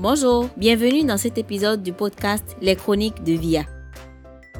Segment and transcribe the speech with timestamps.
[0.00, 3.64] Bonjour, bienvenue dans cet épisode du podcast Les Chroniques de VIA.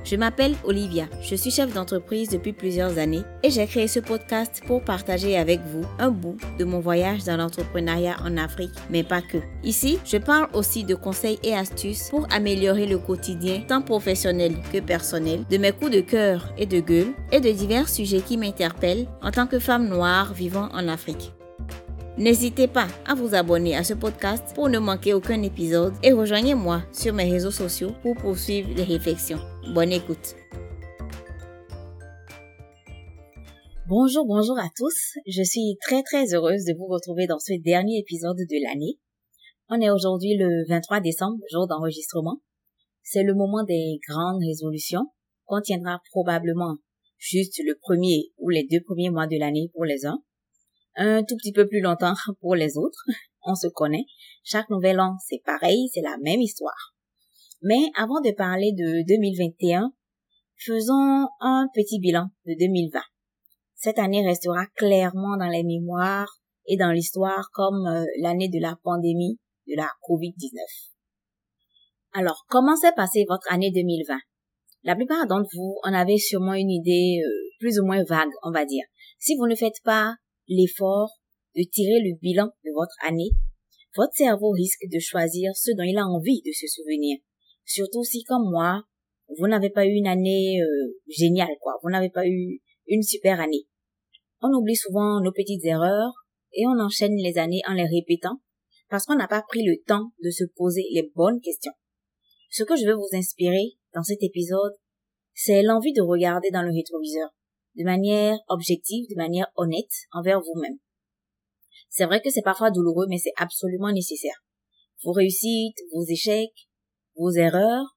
[0.03, 4.61] Je m'appelle Olivia, je suis chef d'entreprise depuis plusieurs années et j'ai créé ce podcast
[4.67, 9.23] pour partager avec vous un bout de mon voyage dans l'entrepreneuriat en Afrique, mais pas
[9.23, 9.39] que.
[9.63, 14.81] Ici, je parle aussi de conseils et astuces pour améliorer le quotidien tant professionnel que
[14.81, 19.07] personnel, de mes coups de cœur et de gueule et de divers sujets qui m'interpellent
[19.23, 21.33] en tant que femme noire vivant en Afrique.
[22.19, 26.83] N'hésitez pas à vous abonner à ce podcast pour ne manquer aucun épisode et rejoignez-moi
[26.93, 29.39] sur mes réseaux sociaux pour poursuivre les réflexions.
[29.73, 30.35] Bonne écoute.
[33.87, 35.15] Bonjour, bonjour à tous.
[35.29, 38.99] Je suis très très heureuse de vous retrouver dans ce dernier épisode de l'année.
[39.69, 42.41] On est aujourd'hui le 23 décembre, jour d'enregistrement.
[43.05, 45.07] C'est le moment des grandes résolutions
[45.45, 46.79] qu'on tiendra probablement
[47.17, 50.21] juste le premier ou les deux premiers mois de l'année pour les uns
[50.99, 53.05] un tout petit peu plus longtemps pour les autres.
[53.43, 54.05] On se connaît.
[54.45, 56.95] Chaque nouvel an, c'est pareil, c'est la même histoire.
[57.63, 59.93] Mais avant de parler de 2021,
[60.57, 63.01] faisons un petit bilan de 2020.
[63.75, 68.77] Cette année restera clairement dans les mémoires et dans l'histoire comme euh, l'année de la
[68.83, 70.59] pandémie de la COVID-19.
[72.13, 74.19] Alors, comment s'est passée votre année 2020
[74.83, 77.31] La plupart d'entre vous en avez sûrement une idée euh,
[77.61, 78.85] plus ou moins vague, on va dire.
[79.19, 80.15] Si vous ne faites pas
[80.49, 81.21] l'effort
[81.57, 83.31] de tirer le bilan de votre année,
[83.97, 87.19] votre cerveau risque de choisir ce dont il a envie de se souvenir.
[87.65, 88.83] Surtout si, comme moi,
[89.39, 91.75] vous n'avez pas eu une année euh, géniale, quoi.
[91.83, 93.67] Vous n'avez pas eu une super année.
[94.41, 96.13] On oublie souvent nos petites erreurs
[96.53, 98.41] et on enchaîne les années en les répétant
[98.89, 101.73] parce qu'on n'a pas pris le temps de se poser les bonnes questions.
[102.51, 104.73] Ce que je veux vous inspirer dans cet épisode,
[105.35, 107.29] c'est l'envie de regarder dans le rétroviseur
[107.79, 110.79] de manière objective, de manière honnête envers vous-même.
[111.89, 114.45] C'est vrai que c'est parfois douloureux, mais c'est absolument nécessaire.
[115.05, 116.69] Vos réussites, vos échecs,
[117.17, 117.97] vos erreurs,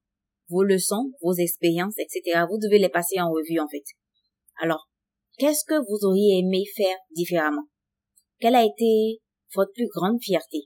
[0.50, 2.46] vos leçons, vos expériences, etc.
[2.47, 3.84] Vous devez les passer en revue, en fait.
[4.62, 4.88] Alors,
[5.38, 7.68] qu'est-ce que vous auriez aimé faire différemment?
[8.40, 9.20] Quelle a été
[9.56, 10.59] votre plus grande fierté?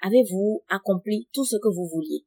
[0.00, 2.24] Avez-vous accompli tout ce que vous vouliez?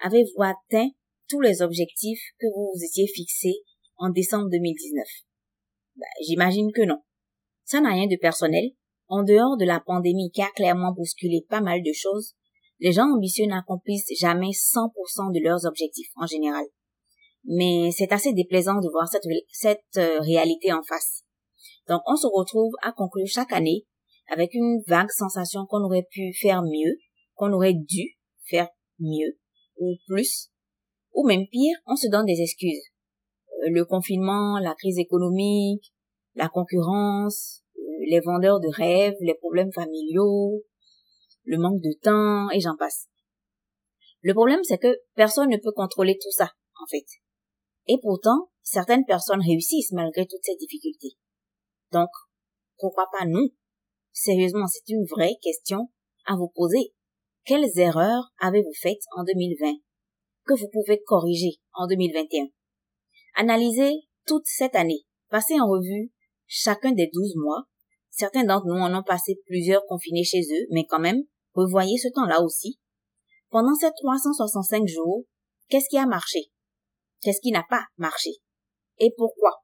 [0.00, 0.88] Avez-vous atteint
[1.28, 3.62] tous les objectifs que vous vous étiez fixés
[4.00, 5.04] en décembre 2019
[5.96, 6.98] ben, J'imagine que non.
[7.64, 8.70] Ça n'a rien de personnel.
[9.08, 12.34] En dehors de la pandémie qui a clairement bousculé pas mal de choses,
[12.78, 16.64] les gens ambitieux n'accomplissent jamais 100% de leurs objectifs en général.
[17.44, 21.24] Mais c'est assez déplaisant de voir cette, cette euh, réalité en face.
[21.88, 23.84] Donc on se retrouve à conclure chaque année
[24.28, 26.98] avec une vague sensation qu'on aurait pu faire mieux,
[27.34, 28.16] qu'on aurait dû
[28.48, 28.68] faire
[28.98, 29.38] mieux
[29.78, 30.50] ou plus,
[31.12, 32.89] ou même pire, on se donne des excuses
[33.68, 35.92] le confinement, la crise économique,
[36.34, 37.62] la concurrence,
[38.08, 40.62] les vendeurs de rêves, les problèmes familiaux,
[41.44, 43.08] le manque de temps, et j'en passe.
[44.22, 46.50] Le problème, c'est que personne ne peut contrôler tout ça,
[46.80, 47.06] en fait.
[47.86, 51.16] Et pourtant, certaines personnes réussissent malgré toutes ces difficultés.
[51.92, 52.10] Donc,
[52.78, 53.48] pourquoi pas nous?
[54.12, 55.90] Sérieusement, c'est une vraie question
[56.26, 56.92] à vous poser.
[57.44, 59.72] Quelles erreurs avez-vous faites en 2020
[60.46, 62.48] que vous pouvez corriger en 2021
[63.34, 63.92] Analysez
[64.26, 66.12] toute cette année, passez en revue
[66.46, 67.64] chacun des 12 mois.
[68.10, 71.22] Certains d'entre nous en ont passé plusieurs confinés chez eux, mais quand même,
[71.54, 72.78] revoyez ce temps-là aussi.
[73.50, 75.24] Pendant ces 365 jours,
[75.68, 76.50] qu'est-ce qui a marché?
[77.22, 78.30] Qu'est-ce qui n'a pas marché?
[78.98, 79.62] Et pourquoi?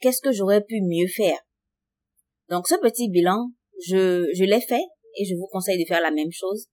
[0.00, 1.38] Qu'est-ce que j'aurais pu mieux faire?
[2.48, 3.50] Donc ce petit bilan,
[3.86, 4.84] je, je l'ai fait
[5.16, 6.66] et je vous conseille de faire la même chose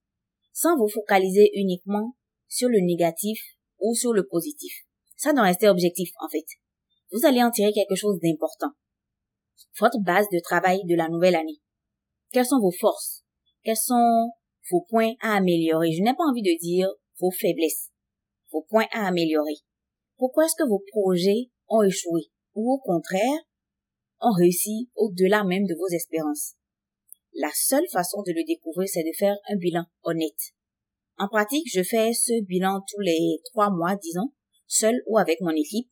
[0.52, 2.16] sans vous focaliser uniquement
[2.48, 3.40] sur le négatif
[3.78, 4.72] ou sur le positif.
[5.20, 6.46] Ça doit rester objectif, en fait.
[7.12, 8.70] Vous allez en tirer quelque chose d'important.
[9.78, 11.60] Votre base de travail de la nouvelle année.
[12.32, 13.22] Quelles sont vos forces?
[13.62, 14.30] Quels sont
[14.70, 15.92] vos points à améliorer?
[15.92, 16.88] Je n'ai pas envie de dire
[17.18, 17.90] vos faiblesses.
[18.50, 19.56] Vos points à améliorer.
[20.16, 22.22] Pourquoi est-ce que vos projets ont échoué?
[22.54, 23.40] Ou au contraire,
[24.22, 26.54] ont réussi au-delà même de vos espérances?
[27.34, 30.54] La seule façon de le découvrir, c'est de faire un bilan honnête.
[31.18, 34.32] En pratique, je fais ce bilan tous les trois mois, disons,
[34.70, 35.88] seul ou avec mon équipe.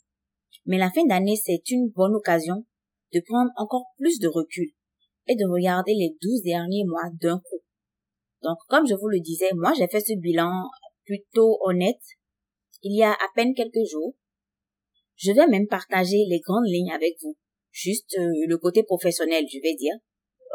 [0.65, 2.65] Mais la fin d'année, c'est une bonne occasion
[3.13, 4.71] de prendre encore plus de recul
[5.27, 7.61] et de regarder les douze derniers mois d'un coup.
[8.43, 10.51] Donc, comme je vous le disais, moi, j'ai fait ce bilan
[11.05, 12.01] plutôt honnête
[12.83, 14.15] il y a à peine quelques jours.
[15.17, 17.37] Je vais même partager les grandes lignes avec vous.
[17.73, 19.95] Juste euh, le côté professionnel, je vais dire.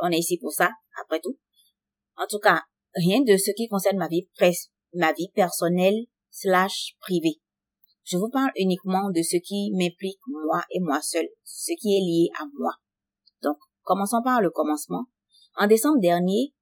[0.02, 0.72] On est ici pour ça,
[1.02, 1.38] après tout.
[2.16, 2.62] En tout cas,
[2.96, 4.28] rien de ce qui concerne ma vie,
[4.94, 7.43] ma vie personnelle slash privée.
[8.04, 12.02] Je vous parle uniquement de ce qui m'implique moi et moi seul, ce qui est
[12.02, 12.74] lié à moi.
[13.42, 15.06] Donc, commençons par le commencement.
[15.56, 16.54] En décembre dernier,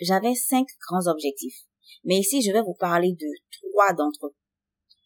[0.00, 1.64] j'avais cinq grands objectifs.
[2.04, 4.34] Mais ici, je vais vous parler de trois d'entre eux.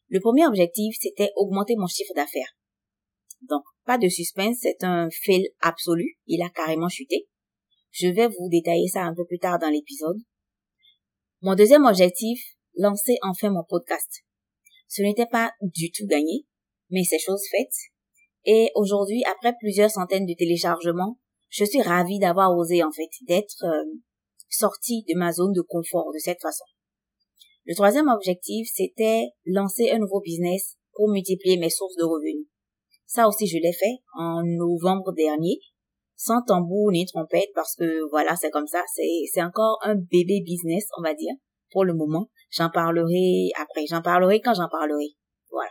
[0.09, 2.57] Le premier objectif, c'était augmenter mon chiffre d'affaires.
[3.43, 6.19] Donc, pas de suspense, c'est un fail absolu.
[6.27, 7.29] Il a carrément chuté.
[7.91, 10.19] Je vais vous détailler ça un peu plus tard dans l'épisode.
[11.41, 12.41] Mon deuxième objectif,
[12.77, 14.25] lancer enfin mon podcast.
[14.89, 16.47] Ce n'était pas du tout gagné,
[16.91, 17.73] mais c'est chose faite.
[18.45, 21.19] Et aujourd'hui, après plusieurs centaines de téléchargements,
[21.51, 23.85] je suis ravie d'avoir osé en fait, d'être euh,
[24.49, 26.65] sortie de ma zone de confort de cette façon.
[27.67, 32.47] Le troisième objectif, c'était lancer un nouveau business pour multiplier mes sources de revenus.
[33.07, 35.61] Ça aussi, je l'ai fait en novembre dernier,
[36.17, 40.41] sans tambour ni trompette, parce que voilà, c'est comme ça, c'est, c'est encore un bébé
[40.45, 41.35] business, on va dire,
[41.71, 42.31] pour le moment.
[42.51, 45.17] J'en parlerai après, j'en parlerai quand j'en parlerai.
[45.51, 45.71] Voilà.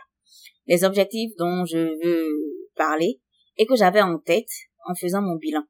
[0.66, 3.20] Les objectifs dont je veux parler
[3.56, 4.50] et que j'avais en tête
[4.86, 5.64] en faisant mon bilan.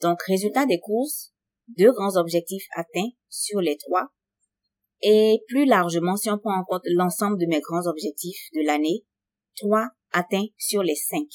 [0.00, 1.32] Donc, résultat des courses,
[1.76, 4.08] deux grands objectifs atteints sur les trois.
[5.02, 9.04] Et plus largement, si on prend en compte l'ensemble de mes grands objectifs de l'année,
[9.56, 11.28] trois atteints sur les cinq.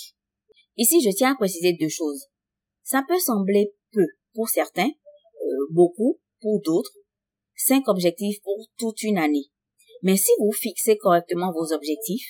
[0.75, 2.25] Ici, je tiens à préciser deux choses.
[2.81, 6.91] Ça peut sembler peu pour certains, euh, beaucoup pour d'autres,
[7.55, 9.49] cinq objectifs pour toute une année.
[10.01, 12.27] Mais si vous fixez correctement vos objectifs,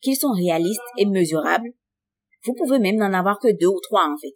[0.00, 1.72] qu'ils sont réalistes et mesurables,
[2.44, 4.34] vous pouvez même n'en avoir que deux ou trois en fait.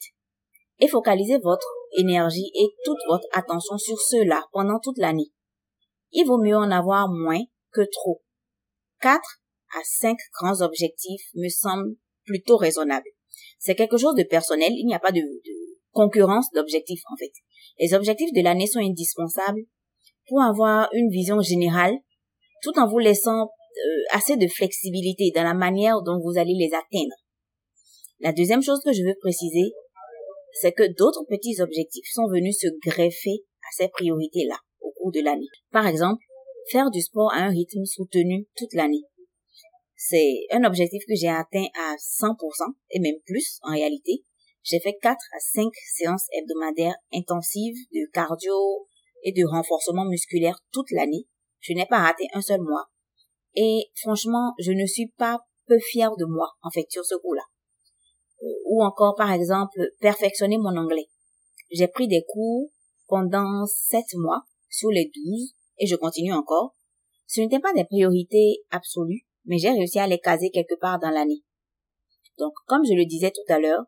[0.78, 1.66] Et focalisez votre
[1.98, 5.32] énergie et toute votre attention sur ceux-là pendant toute l'année.
[6.12, 7.42] Il vaut mieux en avoir moins
[7.72, 8.22] que trop.
[9.00, 9.40] Quatre
[9.74, 13.10] à cinq grands objectifs me semblent plutôt raisonnables.
[13.58, 17.32] C'est quelque chose de personnel, il n'y a pas de, de concurrence d'objectifs en fait.
[17.78, 19.62] Les objectifs de l'année sont indispensables
[20.28, 21.94] pour avoir une vision générale
[22.62, 26.72] tout en vous laissant euh, assez de flexibilité dans la manière dont vous allez les
[26.74, 27.14] atteindre.
[28.20, 29.72] La deuxième chose que je veux préciser,
[30.60, 35.20] c'est que d'autres petits objectifs sont venus se greffer à ces priorités-là au cours de
[35.20, 35.48] l'année.
[35.70, 36.24] Par exemple,
[36.70, 39.04] faire du sport à un rythme soutenu toute l'année.
[39.96, 44.24] C'est un objectif que j'ai atteint à 100% et même plus en réalité.
[44.62, 48.86] J'ai fait 4 à 5 séances hebdomadaires intensives de cardio
[49.26, 51.26] et de renforcement musculaire toute l'année.
[51.58, 52.86] Je n'ai pas raté un seul mois.
[53.54, 57.42] Et franchement, je ne suis pas peu fière de moi, en fait, sur ce coup-là.
[58.66, 61.08] Ou encore, par exemple, perfectionner mon anglais.
[61.72, 62.70] J'ai pris des cours
[63.08, 66.76] pendant sept mois sur les douze et je continue encore.
[67.26, 71.10] Ce n'étaient pas des priorités absolues, mais j'ai réussi à les caser quelque part dans
[71.10, 71.42] l'année.
[72.38, 73.86] Donc, comme je le disais tout à l'heure,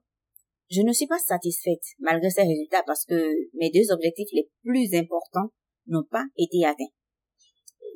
[0.71, 4.95] je ne suis pas satisfaite malgré ces résultats parce que mes deux objectifs les plus
[4.95, 5.51] importants
[5.87, 6.93] n'ont pas été atteints.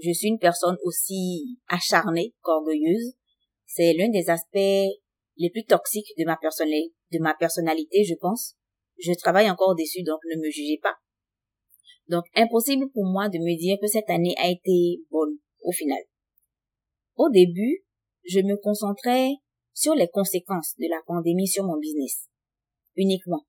[0.02, 3.14] Je suis une personne aussi acharnée qu'orgueilleuse.
[3.66, 4.90] C'est l'un des aspects
[5.36, 8.56] les plus toxiques de ma personnalité, je pense.
[8.98, 10.94] Je travaille encore dessus, donc ne me jugez pas.
[12.08, 16.02] Donc, impossible pour moi de me dire que cette année a été bonne, au final.
[17.16, 17.84] Au début,
[18.24, 19.30] je me concentrais
[19.72, 22.28] sur les conséquences de la pandémie sur mon business.
[22.96, 23.46] Uniquement.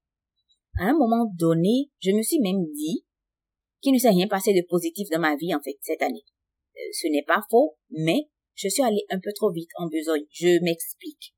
[0.79, 3.05] À un moment donné, je me suis même dit
[3.81, 6.23] qu'il ne s'est rien passé de positif dans ma vie, en fait, cette année.
[6.77, 10.25] Euh, ce n'est pas faux, mais je suis allée un peu trop vite en besogne.
[10.31, 11.33] Je m'explique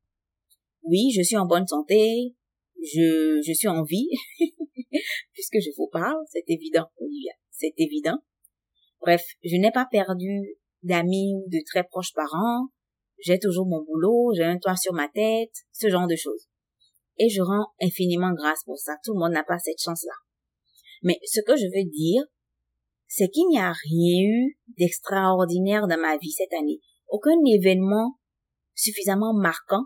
[0.86, 2.36] oui, je suis en bonne santé,
[2.82, 4.10] je, je suis en vie,
[5.34, 8.20] puisque je vous parle, c'est évident, Olivia, c'est évident.
[9.02, 12.68] Bref, je n'ai pas perdu d'amis ou de très proches parents,
[13.20, 16.48] j'ai toujours mon boulot, j'ai un toit sur ma tête, ce genre de choses.
[17.18, 20.14] Et je rends infiniment grâce pour ça, tout le monde n'a pas cette chance-là.
[21.04, 22.24] Mais ce que je veux dire,
[23.08, 26.80] c'est qu'il n'y a rien eu d'extraordinaire dans ma vie cette année.
[27.08, 28.18] Aucun événement
[28.74, 29.86] suffisamment marquant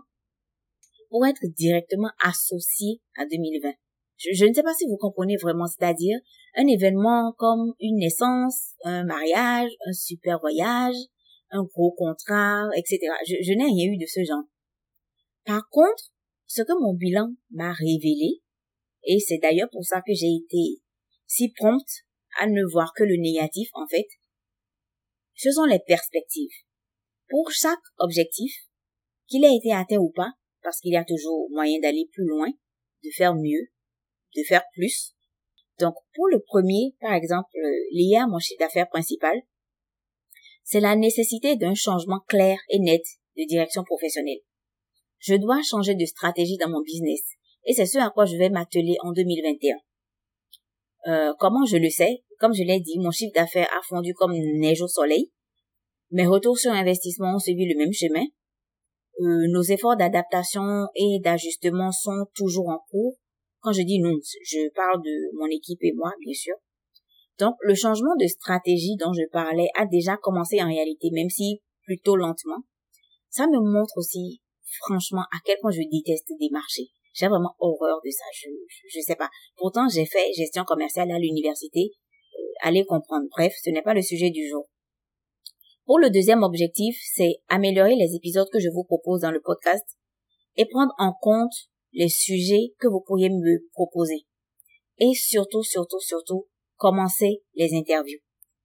[1.10, 3.72] pour être directement associé à 2020.
[4.16, 6.18] Je, ne sais pas si vous comprenez vraiment, c'est-à-dire
[6.54, 10.96] un événement comme une naissance, un mariage, un super voyage,
[11.50, 12.98] un gros contrat, etc.
[13.26, 14.44] Je, je n'ai rien eu de ce genre.
[15.44, 16.12] Par contre,
[16.50, 18.42] ce que mon bilan m'a révélé,
[19.04, 20.82] et c'est d'ailleurs pour ça que j'ai été
[21.24, 22.04] si prompte
[22.40, 24.08] à ne voir que le négatif en fait,
[25.36, 26.50] ce sont les perspectives.
[27.28, 28.52] Pour chaque objectif,
[29.28, 32.48] qu'il ait été atteint ou pas, parce qu'il y a toujours moyen d'aller plus loin,
[33.04, 33.68] de faire mieux,
[34.34, 35.14] de faire plus.
[35.78, 37.56] Donc, pour le premier, par exemple,
[37.92, 39.40] lié à mon chiffre d'affaires principal,
[40.64, 43.04] c'est la nécessité d'un changement clair et net
[43.36, 44.40] de direction professionnelle.
[45.20, 47.20] Je dois changer de stratégie dans mon business
[47.64, 49.76] et c'est ce à quoi je vais m'atteler en 2021.
[51.06, 52.22] Euh, comment je le sais?
[52.38, 55.30] Comme je l'ai dit, mon chiffre d'affaires a fondu comme neige au soleil.
[56.10, 58.24] Mes retours sur investissement ont suivi le même chemin
[59.20, 63.16] euh, nos efforts d'adaptation et d'ajustement sont toujours en cours.
[63.60, 66.54] Quand je dis nous, je parle de mon équipe et moi, bien sûr.
[67.38, 71.60] Donc, le changement de stratégie dont je parlais a déjà commencé en réalité, même si
[71.82, 72.62] plutôt lentement.
[73.28, 74.40] Ça me montre aussi,
[74.78, 76.88] franchement, à quel point je déteste démarcher.
[77.12, 78.24] J'ai vraiment horreur de ça.
[78.34, 78.48] Je,
[78.88, 79.28] je, sais pas.
[79.56, 81.90] Pourtant, j'ai fait gestion commerciale à l'université.
[82.38, 83.26] Euh, allez comprendre.
[83.30, 84.68] Bref, ce n'est pas le sujet du jour.
[85.86, 89.84] Pour le deuxième objectif, c'est améliorer les épisodes que je vous propose dans le podcast
[90.56, 91.52] et prendre en compte
[91.92, 94.26] les sujets que vous pourriez me proposer.
[94.98, 96.46] Et surtout, surtout, surtout,
[96.76, 98.20] commencer les interviews.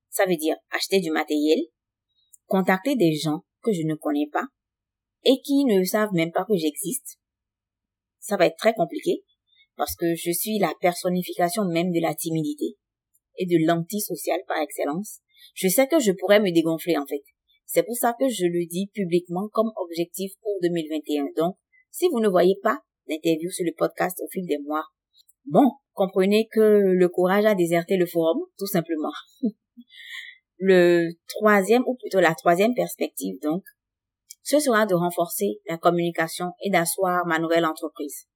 [0.10, 1.60] Ça veut dire acheter du matériel,
[2.46, 4.46] contacter des gens que je ne connais pas
[5.26, 7.18] et qui ne savent même pas que j'existe.
[8.20, 9.24] Ça va être très compliqué
[9.76, 12.78] parce que je suis la personnification même de la timidité
[13.38, 15.20] et de l'antisocial par excellence.
[15.54, 17.24] Je sais que je pourrais me dégonfler en fait.
[17.66, 21.26] C'est pour ça que je le dis publiquement comme objectif pour 2021.
[21.36, 21.56] Donc,
[21.92, 24.86] si vous ne voyez pas d'interview sur le podcast au fil des mois,
[25.46, 29.12] bon, comprenez que le courage a déserté le forum, tout simplement.
[30.58, 33.64] le troisième, ou plutôt la troisième perspective, donc,
[34.46, 38.28] ce sera de renforcer la communication et d'asseoir ma nouvelle entreprise.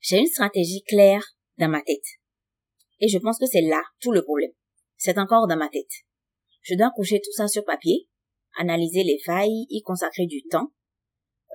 [0.00, 1.24] J'ai une stratégie claire
[1.58, 2.06] dans ma tête.
[3.00, 4.52] Et je pense que c'est là tout le problème.
[4.96, 5.90] C'est encore dans ma tête.
[6.62, 8.08] Je dois coucher tout ça sur papier,
[8.58, 10.72] analyser les failles, y consacrer du temps,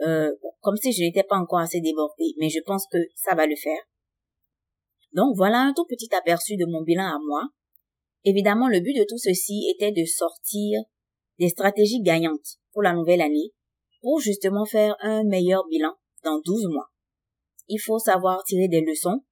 [0.06, 3.48] euh, comme si je n'étais pas encore assez débordée, mais je pense que ça va
[3.48, 3.82] le faire.
[5.14, 7.44] Donc voilà un tout petit aperçu de mon bilan à moi.
[8.26, 10.82] Évidemment, le but de tout ceci était de sortir
[11.40, 13.54] des stratégies gagnantes pour la nouvelle année,
[14.02, 16.90] pour justement faire un meilleur bilan dans 12 mois.
[17.68, 19.24] Il faut savoir tirer des leçons,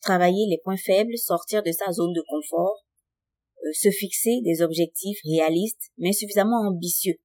[0.00, 2.84] travailler les points faibles, sortir de sa zone de confort,
[3.64, 7.16] euh, se fixer des objectifs réalistes mais suffisamment ambitieux,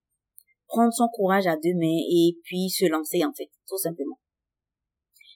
[0.67, 4.19] prendre son courage à deux mains et puis se lancer en fait, tout simplement.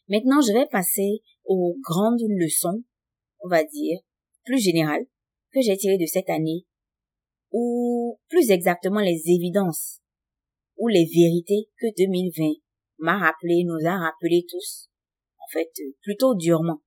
[0.10, 2.84] Maintenant, je vais passer aux grandes leçons,
[3.42, 4.00] on va dire,
[4.44, 5.06] plus générales,
[5.52, 6.66] que j'ai tirées de cette année,
[7.52, 10.00] ou plus exactement les évidences,
[10.80, 12.60] ou les vérités que 2020
[12.98, 14.90] m'a rappelé, nous a rappelé tous,
[15.38, 15.70] en fait,
[16.02, 16.82] plutôt durement.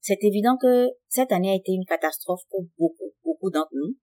[0.00, 3.96] C'est évident que cette année a été une catastrophe pour beaucoup, beaucoup d'entre nous.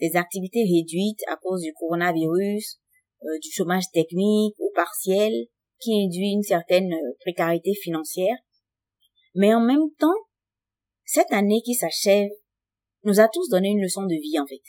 [0.00, 2.80] Des activités réduites à cause du coronavirus,
[3.24, 5.32] euh, du chômage technique ou partiel
[5.80, 8.36] qui induit une certaine euh, précarité financière.
[9.34, 10.20] Mais en même temps,
[11.04, 12.30] cette année qui s'achève
[13.04, 14.62] nous a tous donné une leçon de vie en fait.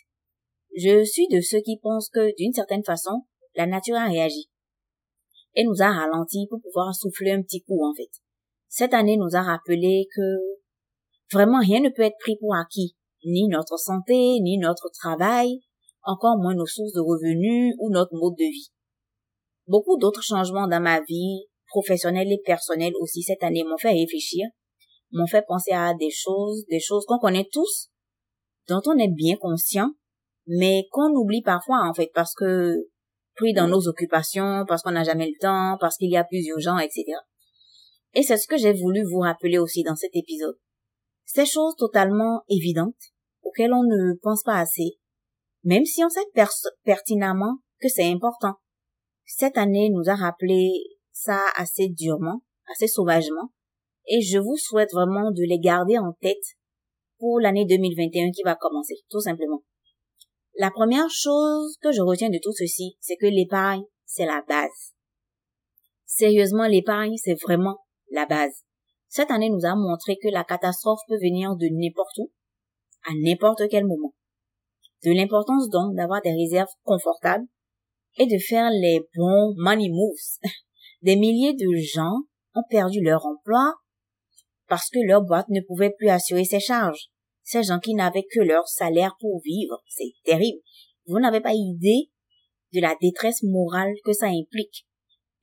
[0.75, 3.21] Je suis de ceux qui pensent que d'une certaine façon,
[3.55, 4.49] la nature a réagi
[5.55, 8.11] et nous a ralenti pour pouvoir souffler un petit coup en fait.
[8.67, 10.21] Cette année nous a rappelé que
[11.31, 15.61] vraiment rien ne peut être pris pour acquis, ni notre santé, ni notre travail,
[16.03, 18.71] encore moins nos sources de revenus ou notre mode de vie.
[19.67, 24.47] Beaucoup d'autres changements dans ma vie, professionnelle et personnelle aussi cette année m'ont fait réfléchir,
[25.11, 27.89] m'ont fait penser à des choses, des choses qu'on connaît tous,
[28.67, 29.91] dont on est bien conscient,
[30.47, 32.87] mais qu'on oublie parfois en fait parce que
[33.35, 36.45] pris dans nos occupations, parce qu'on n'a jamais le temps, parce qu'il y a plus
[36.47, 37.03] urgent, etc.
[38.13, 40.57] Et c'est ce que j'ai voulu vous rappeler aussi dans cet épisode.
[41.25, 42.95] Ces choses totalement évidentes,
[43.43, 44.97] auxquelles on ne pense pas assez,
[45.63, 46.21] même si on sait
[46.83, 48.55] pertinemment que c'est important.
[49.25, 50.71] Cette année nous a rappelé
[51.11, 53.51] ça assez durement, assez sauvagement,
[54.07, 56.55] et je vous souhaite vraiment de les garder en tête
[57.17, 59.63] pour l'année 2021 qui va commencer, tout simplement.
[60.57, 64.93] La première chose que je retiens de tout ceci, c'est que l'épargne, c'est la base.
[66.05, 67.79] Sérieusement, l'épargne, c'est vraiment
[68.11, 68.63] la base.
[69.07, 72.31] Cette année nous a montré que la catastrophe peut venir de n'importe où,
[73.03, 74.13] à n'importe quel moment
[75.05, 77.45] de l'importance donc d'avoir des réserves confortables
[78.17, 80.41] et de faire les bons money moves.
[81.01, 82.23] Des milliers de gens
[82.55, 83.73] ont perdu leur emploi
[84.67, 87.09] parce que leur boîte ne pouvait plus assurer ses charges.
[87.45, 90.59] Ces gens qui n'avaient que leur salaire pour vivre, c'est terrible.
[91.05, 92.09] Vous n'avez pas idée
[92.73, 94.87] de la détresse morale que ça implique.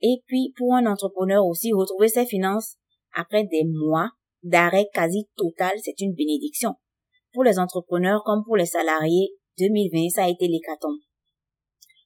[0.01, 2.75] Et puis, pour un entrepreneur aussi, retrouver ses finances
[3.15, 4.09] après des mois
[4.43, 6.73] d'arrêt quasi total, c'est une bénédiction.
[7.31, 10.99] Pour les entrepreneurs comme pour les salariés, 2020, ça a été l'hécatombe.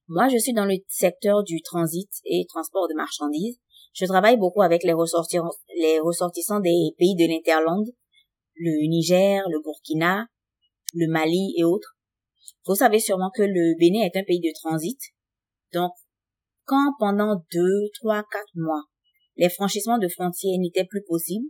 [0.07, 3.57] Moi, je suis dans le secteur du transit et transport de marchandises.
[3.93, 7.87] Je travaille beaucoup avec les ressortissants, les ressortissants des pays de l'Interland,
[8.59, 10.27] le Niger, le Burkina,
[10.93, 11.97] le Mali et autres.
[12.65, 14.99] Vous savez sûrement que le Bénin est un pays de transit.
[15.73, 15.91] Donc,
[16.65, 18.83] quand pendant deux, trois, quatre mois,
[19.35, 21.49] les franchissements de frontières n'étaient plus possibles,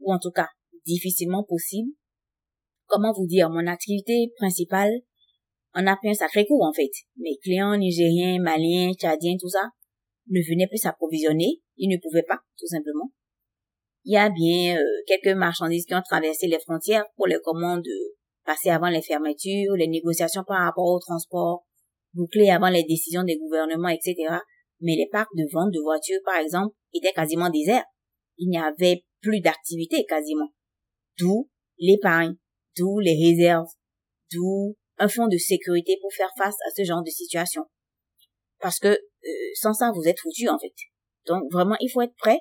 [0.00, 0.48] ou en tout cas
[0.86, 1.92] difficilement possibles,
[2.86, 4.92] comment vous dire, mon activité principale
[5.74, 6.90] on a pris un sacré coup en fait.
[7.16, 9.70] Mes clients nigériens, maliens, tchadiens, tout ça,
[10.28, 11.62] ne venaient plus s'approvisionner.
[11.76, 13.10] Ils ne pouvaient pas, tout simplement.
[14.04, 17.86] Il y a bien euh, quelques marchandises qui ont traversé les frontières pour les commandes
[18.44, 21.66] passer avant les fermetures, les négociations par rapport au transport,
[22.14, 24.14] boucler avant les décisions des gouvernements, etc.
[24.80, 27.84] Mais les parcs de vente de voitures, par exemple, étaient quasiment déserts.
[28.38, 30.48] Il n'y avait plus d'activité quasiment.
[31.18, 32.36] D'où l'épargne,
[32.76, 33.68] d'où les réserves,
[34.32, 37.64] d'où un fonds de sécurité pour faire face à ce genre de situation.
[38.58, 40.72] Parce que euh, sans ça, vous êtes foutu en fait.
[41.26, 42.38] Donc vraiment, il faut être prêt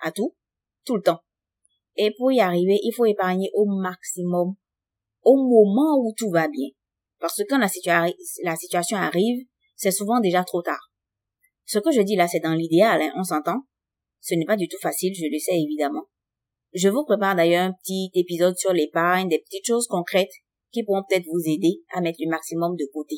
[0.00, 0.36] à tout,
[0.84, 1.20] tout le temps.
[1.96, 4.54] Et pour y arriver, il faut épargner au maximum
[5.22, 6.68] au moment où tout va bien.
[7.18, 10.92] Parce que quand la, situation arrive, c'est souvent déjà trop tard.
[11.64, 13.66] Ce que je dis là, c'est dans l'idéal, hein, on s'entend.
[14.20, 16.04] Ce n'est pas du tout facile, je le sais évidemment.
[16.72, 20.32] Je vous prépare d'ailleurs un petit épisode sur l'épargne, des petites choses concrètes
[20.70, 23.16] qui pourront peut-être vous aider à mettre le maximum de côté.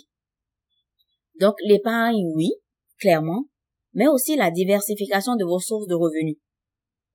[1.39, 2.53] Donc l'épargne, oui,
[2.99, 3.47] clairement,
[3.93, 6.37] mais aussi la diversification de vos sources de revenus.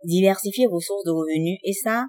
[0.03, 2.07] Diversifier vos sources de revenus et ça,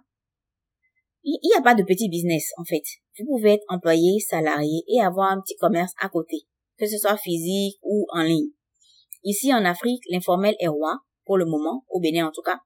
[1.23, 2.83] il n'y a pas de petit business en fait.
[3.19, 6.43] Vous pouvez être employé, salarié et avoir un petit commerce à côté,
[6.79, 8.51] que ce soit physique ou en ligne.
[9.25, 12.61] Ici en Afrique, l'informel est roi pour le moment, au Bénin en tout cas.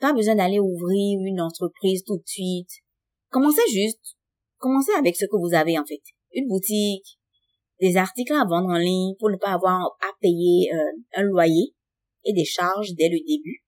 [0.00, 2.70] Pas besoin d'aller ouvrir une entreprise tout de suite.
[3.30, 4.16] Commencez juste.
[4.58, 6.02] Commencez avec ce que vous avez en fait.
[6.32, 7.18] Une boutique,
[7.80, 11.74] des articles à vendre en ligne pour ne pas avoir à payer euh, un loyer
[12.24, 13.64] et des charges dès le début,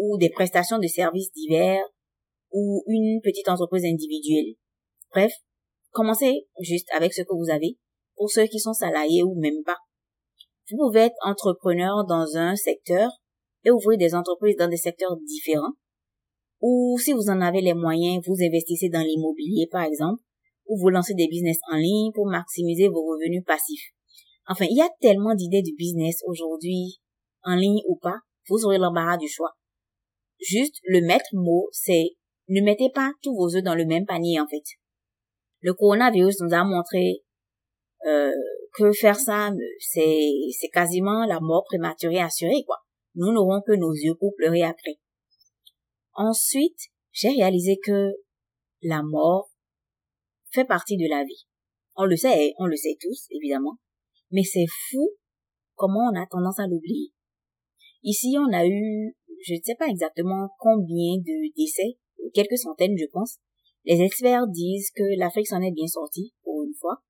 [0.00, 1.84] ou des prestations de services divers,
[2.52, 4.54] ou une petite entreprise individuelle.
[5.12, 5.32] Bref,
[5.90, 7.76] commencez juste avec ce que vous avez,
[8.16, 9.76] pour ceux qui sont salariés ou même pas.
[10.70, 13.10] Vous pouvez être entrepreneur dans un secteur
[13.64, 15.74] et ouvrir des entreprises dans des secteurs différents.
[16.62, 20.22] Ou si vous en avez les moyens, vous investissez dans l'immobilier par exemple,
[20.66, 23.92] ou vous lancez des business en ligne pour maximiser vos revenus passifs.
[24.48, 27.00] Enfin, il y a tellement d'idées de business aujourd'hui,
[27.42, 29.52] en ligne ou pas, vous aurez l'embarras du choix.
[30.40, 32.16] Juste, le maître mot, c'est
[32.48, 34.64] ne mettez pas tous vos œufs dans le même panier en fait.
[35.60, 37.22] Le coronavirus nous a montré
[38.06, 38.32] euh,
[38.74, 42.78] que faire ça, c'est c'est quasiment la mort prématurée assurée quoi
[43.14, 44.98] nous n'aurons que nos yeux pour pleurer après.
[46.14, 48.12] Ensuite, j'ai réalisé que
[48.82, 49.50] la mort
[50.52, 51.46] fait partie de la vie.
[51.96, 53.78] On le sait, on le sait tous, évidemment.
[54.30, 55.10] Mais c'est fou
[55.74, 57.12] comment on a tendance à l'oublier.
[58.02, 61.98] Ici, on a eu, je ne sais pas exactement combien de décès,
[62.34, 63.38] quelques centaines, je pense.
[63.84, 67.02] Les experts disent que l'Afrique s'en est bien sortie, pour une fois.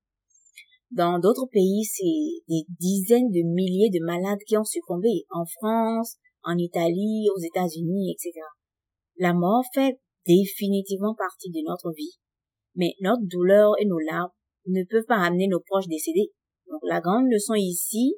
[0.91, 5.25] Dans d'autres pays, c'est des dizaines de milliers de malades qui ont succombé.
[5.29, 8.39] En France, en Italie, aux États-Unis, etc.
[9.17, 12.17] La mort fait définitivement partie de notre vie.
[12.75, 14.31] Mais notre douleur et nos larmes
[14.67, 16.31] ne peuvent pas amener nos proches décédés.
[16.67, 18.15] Donc la grande leçon ici,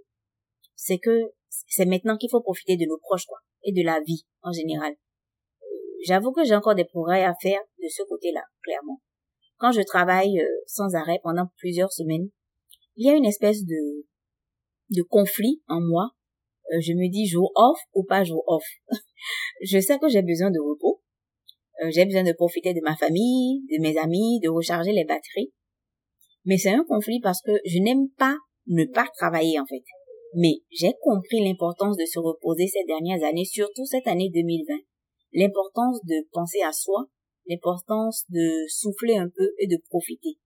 [0.76, 4.26] c'est que c'est maintenant qu'il faut profiter de nos proches, quoi, et de la vie
[4.42, 4.96] en général.
[6.06, 9.02] J'avoue que j'ai encore des progrès à faire de ce côté-là, clairement.
[9.58, 12.30] Quand je travaille euh, sans arrêt pendant plusieurs semaines,
[12.96, 14.06] il y a une espèce de,
[14.90, 16.12] de conflit en moi.
[16.74, 18.66] Euh, je me dis jour off ou pas jour off?
[19.62, 21.02] je sais que j'ai besoin de repos.
[21.82, 25.54] Euh, j'ai besoin de profiter de ma famille, de mes amis, de recharger les batteries.
[26.46, 28.36] Mais c'est un conflit parce que je n'aime pas
[28.68, 29.84] ne pas travailler en fait.
[30.36, 34.74] Mais j'ai compris l'importance de se reposer ces dernières années, surtout cette année 2020.
[35.34, 37.06] L'importance de penser à soi,
[37.48, 40.38] l'importance de souffler un peu et de profiter.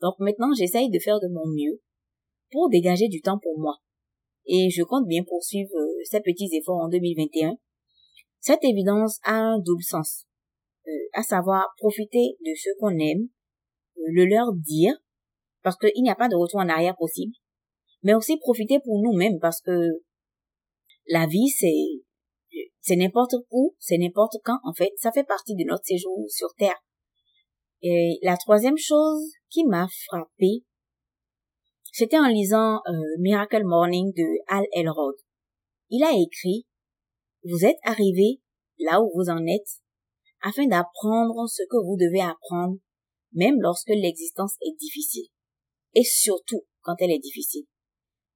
[0.00, 1.80] Donc maintenant, j'essaye de faire de mon mieux
[2.50, 3.76] pour dégager du temps pour moi.
[4.46, 7.56] Et je compte bien poursuivre euh, ces petits efforts en 2021.
[8.40, 10.24] Cette évidence a un double sens,
[10.88, 13.28] euh, à savoir profiter de ce qu'on aime,
[13.98, 14.94] euh, le leur dire,
[15.62, 17.34] parce qu'il n'y a pas de retour en arrière possible,
[18.02, 20.02] mais aussi profiter pour nous-mêmes, parce que
[21.08, 22.02] la vie, c'est
[22.80, 26.48] c'est n'importe où, c'est n'importe quand, en fait, ça fait partie de notre séjour sur
[26.56, 26.82] Terre.
[27.82, 30.64] Et la troisième chose qui m'a frappée,
[31.92, 35.14] c'était en lisant euh, Miracle Morning de Al Elrod.
[35.88, 36.66] Il a écrit
[37.44, 38.40] Vous êtes arrivé
[38.78, 39.80] là où vous en êtes
[40.42, 42.78] afin d'apprendre ce que vous devez apprendre,
[43.32, 45.28] même lorsque l'existence est difficile.
[45.94, 47.66] Et surtout quand elle est difficile.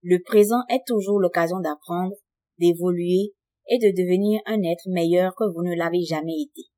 [0.06, 2.14] Le présent est toujours l'occasion d'apprendre,
[2.58, 3.32] d'évoluer
[3.70, 6.68] et de devenir un être meilleur que vous ne l'avez jamais été.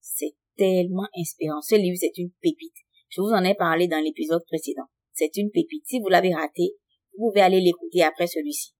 [0.00, 1.60] C'est tellement inspirant.
[1.60, 2.76] Ce livre, c'est une pépite.
[3.08, 4.86] Je vous en ai parlé dans l'épisode précédent.
[5.12, 5.86] C'est une pépite.
[5.86, 6.76] Si vous l'avez raté,
[7.18, 8.74] vous pouvez aller l'écouter après celui-ci.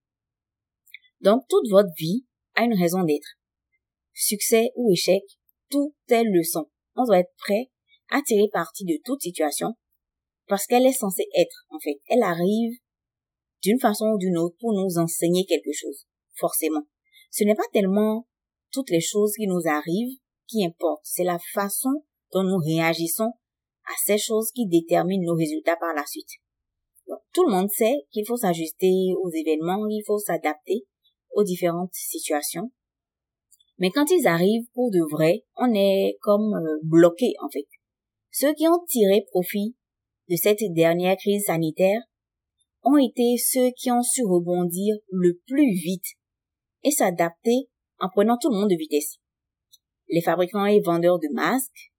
[1.20, 2.24] Donc, toute votre vie
[2.55, 3.37] a une raison d'être.
[4.14, 5.24] Succès ou échec,
[5.70, 6.70] tout est leçon.
[6.94, 7.72] On doit être prêt
[8.11, 9.74] à tirer parti de toute situation
[10.46, 12.00] parce qu'elle est censée être, en fait.
[12.09, 12.79] Elle arrive
[13.62, 16.87] d'une façon ou d'une autre pour nous enseigner quelque chose, forcément.
[17.31, 18.27] Ce n'est pas tellement
[18.73, 23.33] toutes les choses qui nous arrivent qui importe, c'est la façon dont nous réagissons
[23.85, 26.29] à ces choses qui déterminent nos résultats par la suite.
[27.33, 30.87] tout le monde sait qu'il faut s'ajuster aux événements, il faut s'adapter
[31.33, 32.73] aux différentes situations.
[33.79, 37.66] Mais quand ils arrivent pour de vrai, on est comme euh, bloqué en fait.
[38.31, 39.77] Ceux qui ont tiré profit
[40.29, 42.01] de cette dernière crise sanitaire
[42.87, 46.07] ont été ceux qui ont su rebondir le plus vite
[46.85, 47.68] et s'adapter
[47.99, 49.16] en prenant tout le monde de vitesse.
[50.09, 51.90] Les fabricants et vendeurs de masques,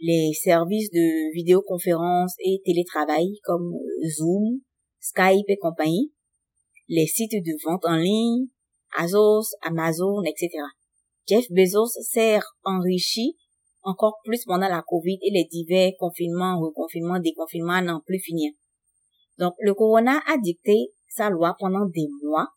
[0.00, 4.60] les services de vidéoconférence et télétravail comme euh, Zoom,
[5.00, 6.12] Skype et compagnie,
[6.88, 8.46] les sites de vente en ligne,
[8.96, 10.50] Azos, Amazon, etc.
[11.28, 13.36] Jeff Bezos s'est enrichi
[13.82, 18.52] encore plus pendant la Covid et les divers confinements, reconfinements, déconfinements n'en plus finir.
[19.38, 22.48] Donc, le corona a dicté sa loi pendant des mois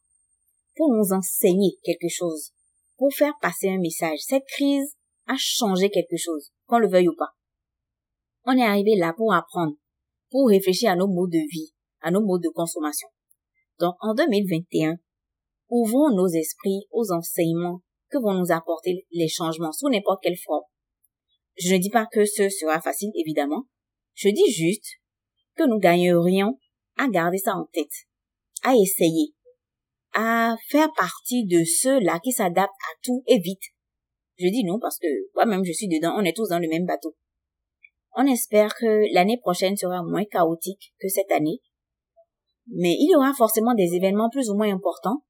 [0.75, 2.51] pour nous enseigner quelque chose,
[2.97, 4.19] pour faire passer un message.
[4.19, 4.95] Cette crise
[5.27, 7.31] a changé quelque chose, qu'on le veuille ou pas.
[8.45, 9.75] On est arrivé là pour apprendre,
[10.29, 13.09] pour réfléchir à nos modes de vie, à nos modes de consommation.
[13.79, 14.97] Donc, en 2021,
[15.69, 20.63] ouvrons nos esprits aux enseignements que vont nous apporter les changements sous n'importe quelle forme.
[21.57, 23.65] Je ne dis pas que ce sera facile, évidemment.
[24.15, 24.85] Je dis juste
[25.55, 26.57] que nous gagnerions
[26.99, 28.05] à garder ça en tête,
[28.63, 29.33] à essayer,
[30.13, 33.63] à faire partie de ceux-là qui s'adaptent à tout et vite.
[34.37, 36.85] Je dis non parce que moi-même je suis dedans, on est tous dans le même
[36.85, 37.15] bateau.
[38.15, 41.61] On espère que l'année prochaine sera moins chaotique que cette année,
[42.67, 45.23] mais il y aura forcément des événements plus ou moins importants,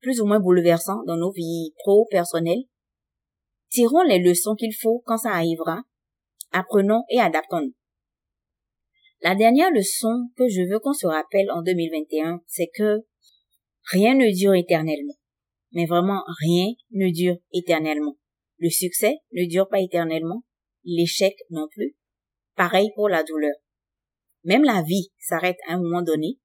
[0.00, 2.64] plus ou moins bouleversants dans nos vies pro-personnelles.
[3.70, 5.82] Tirons les leçons qu'il faut quand ça arrivera,
[6.52, 7.74] apprenons et adaptons-nous.
[9.22, 13.00] La dernière leçon que je veux qu'on se rappelle en 2021, c'est que
[13.90, 15.14] rien ne dure éternellement.
[15.72, 18.16] Mais vraiment, rien ne dure éternellement.
[18.58, 20.42] Le succès ne dure pas éternellement,
[20.84, 21.96] l'échec non plus.
[22.56, 23.54] Pareil pour la douleur.
[24.44, 26.38] Même la vie s'arrête à un moment donné.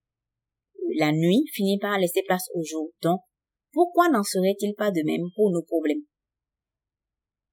[0.98, 2.92] La nuit finit par laisser place au jour.
[3.02, 3.22] Donc,
[3.72, 6.04] pourquoi n'en serait-il pas de même pour nos problèmes?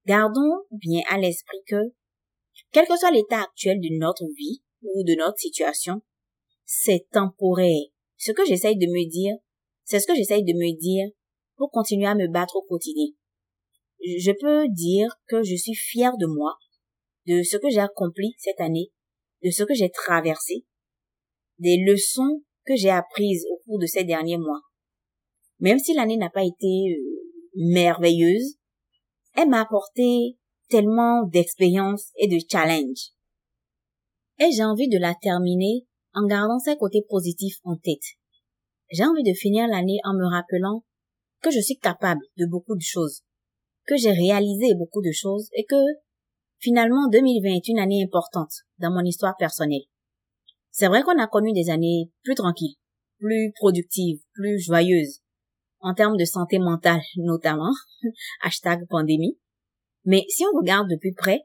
[0.05, 1.93] Gardons bien à l'esprit que,
[2.73, 6.03] quel que soit l'état actuel de notre vie, ou de notre situation,
[6.65, 7.87] c'est temporaire.
[8.17, 9.35] Ce que j'essaye de me dire,
[9.85, 11.09] c'est ce que j'essaye de me dire
[11.57, 13.09] pour continuer à me battre au quotidien.
[14.01, 16.55] Je peux dire que je suis fière de moi,
[17.27, 18.91] de ce que j'ai accompli cette année,
[19.45, 20.65] de ce que j'ai traversé,
[21.59, 24.61] des leçons que j'ai apprises au cours de ces derniers mois.
[25.61, 27.23] Même si l'année n'a pas été euh,
[27.55, 28.57] merveilleuse,
[29.37, 30.37] elle m'a apporté
[30.69, 33.13] tellement d'expérience et de challenge
[34.51, 38.17] j'ai envie de la terminer en gardant ses côtés positifs en tête.
[38.91, 40.85] J'ai envie de finir l'année en me rappelant
[41.43, 43.23] que je suis capable de beaucoup de choses,
[43.87, 45.77] que j'ai réalisé beaucoup de choses et que
[46.59, 49.85] finalement 2020 est une année importante dans mon histoire personnelle.
[50.71, 52.77] C'est vrai qu'on a connu des années plus tranquilles,
[53.19, 55.21] plus productives, plus joyeuses,
[55.81, 57.73] en termes de santé mentale notamment,
[58.43, 59.39] hashtag pandémie.
[60.05, 61.41] Mais si on regarde de plus près,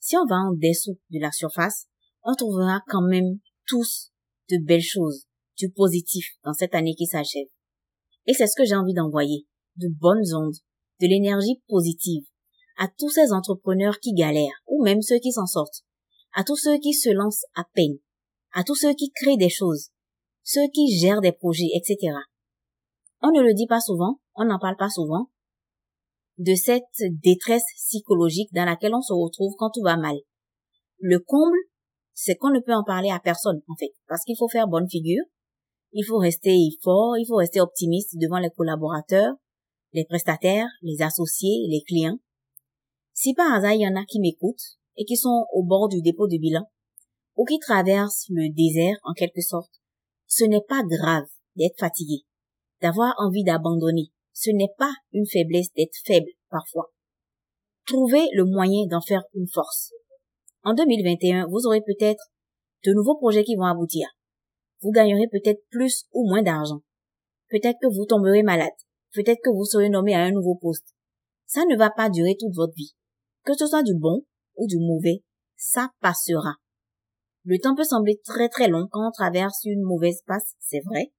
[0.00, 1.86] si on va en dessous de la surface,
[2.22, 4.10] on trouvera quand même tous
[4.50, 5.24] de belles choses,
[5.56, 7.48] du positif dans cette année qui s'achève.
[8.26, 10.56] Et c'est ce que j'ai envie d'envoyer, de bonnes ondes,
[11.00, 12.24] de l'énergie positive,
[12.78, 15.84] à tous ces entrepreneurs qui galèrent, ou même ceux qui s'en sortent,
[16.34, 17.98] à tous ceux qui se lancent à peine,
[18.52, 19.88] à tous ceux qui créent des choses,
[20.42, 22.14] ceux qui gèrent des projets, etc.
[23.22, 25.30] On ne le dit pas souvent, on n'en parle pas souvent,
[26.38, 26.84] de cette
[27.22, 30.16] détresse psychologique dans laquelle on se retrouve quand tout va mal.
[31.00, 31.58] Le comble,
[32.20, 34.90] c'est qu'on ne peut en parler à personne, en fait, parce qu'il faut faire bonne
[34.90, 35.22] figure,
[35.92, 39.36] il faut rester fort, il faut rester optimiste devant les collaborateurs,
[39.92, 42.18] les prestataires, les associés, les clients.
[43.12, 46.02] Si par hasard il y en a qui m'écoutent et qui sont au bord du
[46.02, 46.68] dépôt de bilan,
[47.36, 49.80] ou qui traversent le désert en quelque sorte,
[50.26, 52.24] ce n'est pas grave d'être fatigué,
[52.82, 54.10] d'avoir envie d'abandonner.
[54.32, 56.90] Ce n'est pas une faiblesse d'être faible parfois.
[57.86, 59.92] Trouvez le moyen d'en faire une force.
[60.64, 62.30] En 2021, vous aurez peut-être
[62.84, 64.08] de nouveaux projets qui vont aboutir.
[64.80, 66.80] Vous gagnerez peut-être plus ou moins d'argent.
[67.48, 68.72] Peut-être que vous tomberez malade.
[69.12, 70.94] Peut-être que vous serez nommé à un nouveau poste.
[71.46, 72.94] Ça ne va pas durer toute votre vie.
[73.44, 74.24] Que ce soit du bon
[74.56, 75.22] ou du mauvais,
[75.56, 76.56] ça passera.
[77.44, 81.12] Le temps peut sembler très très long quand on traverse une mauvaise passe, c'est vrai.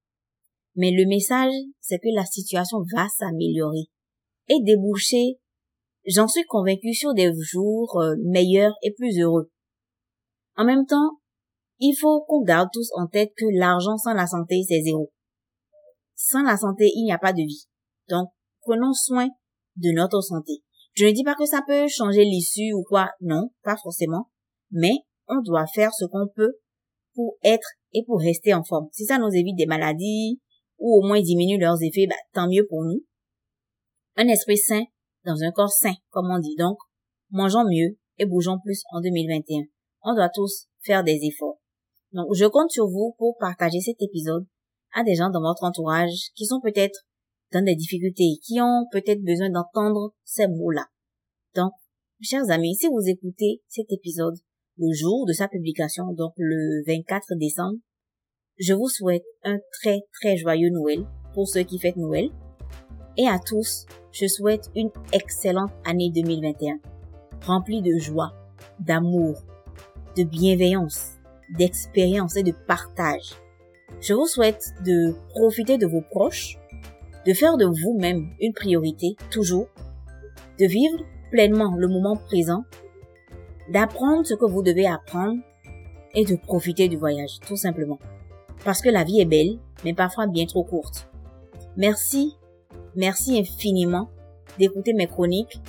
[0.75, 3.89] Mais le message, c'est que la situation va s'améliorer
[4.47, 5.39] et déboucher
[6.05, 9.51] J'en suis convaincu sur des jours euh, meilleurs et plus heureux.
[10.55, 11.19] En même temps,
[11.79, 15.11] il faut qu'on garde tous en tête que l'argent sans la santé, c'est zéro.
[16.15, 17.65] Sans la santé, il n'y a pas de vie.
[18.09, 18.29] Donc,
[18.61, 19.27] prenons soin
[19.77, 20.63] de notre santé.
[20.93, 24.29] Je ne dis pas que ça peut changer l'issue ou quoi, non, pas forcément.
[24.71, 24.91] Mais
[25.27, 26.59] on doit faire ce qu'on peut
[27.13, 28.87] pour être et pour rester en forme.
[28.91, 30.41] Si ça nous évite des maladies
[30.77, 33.05] ou au moins diminue leurs effets, bah, tant mieux pour nous.
[34.17, 34.83] Un esprit sain
[35.29, 36.55] dans un corps sain, comme on dit.
[36.57, 36.77] Donc,
[37.29, 39.63] mangeons mieux et bougeons plus en 2021.
[40.03, 41.59] On doit tous faire des efforts.
[42.11, 44.47] Donc, je compte sur vous pour partager cet épisode
[44.93, 47.05] à des gens dans votre entourage qui sont peut-être
[47.51, 50.85] dans des difficultés, qui ont peut-être besoin d'entendre ces mots-là.
[51.55, 51.71] Donc,
[52.21, 54.35] chers amis, si vous écoutez cet épisode
[54.77, 57.77] le jour de sa publication, donc le 24 décembre,
[58.57, 62.29] je vous souhaite un très très joyeux Noël pour ceux qui fêtent Noël.
[63.21, 66.79] Et à tous, je souhaite une excellente année 2021,
[67.45, 68.31] remplie de joie,
[68.79, 69.43] d'amour,
[70.15, 71.17] de bienveillance,
[71.49, 73.33] d'expérience et de partage.
[73.99, 76.57] Je vous souhaite de profiter de vos proches,
[77.27, 79.67] de faire de vous-même une priorité toujours,
[80.57, 82.63] de vivre pleinement le moment présent,
[83.69, 85.41] d'apprendre ce que vous devez apprendre
[86.15, 87.99] et de profiter du voyage, tout simplement.
[88.63, 91.09] Parce que la vie est belle, mais parfois bien trop courte.
[91.75, 92.38] Merci,
[92.95, 94.09] merci infiniment
[94.57, 95.61] d'écouter mes chroniques,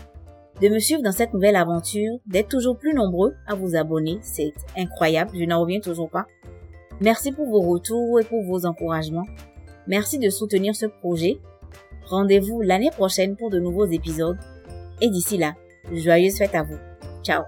[0.60, 4.18] de me suivre dans cette nouvelle aventure, d'être toujours plus nombreux à vous abonner.
[4.22, 6.26] C'est incroyable, je n'en reviens toujours pas.
[7.00, 9.26] Merci pour vos retours et pour vos encouragements.
[9.86, 11.40] Merci de soutenir ce projet.
[12.06, 14.38] Rendez-vous l'année prochaine pour de nouveaux épisodes.
[15.00, 15.54] Et d'ici là,
[15.92, 16.78] joyeuses fêtes à vous.
[17.22, 17.42] Ciao